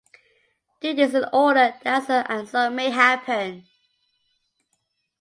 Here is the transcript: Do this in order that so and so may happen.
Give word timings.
Do 0.81 0.95
this 0.95 1.13
in 1.13 1.25
order 1.31 1.75
that 1.83 2.07
so 2.07 2.23
and 2.27 2.49
so 2.49 2.71
may 2.71 2.89
happen. 2.89 3.67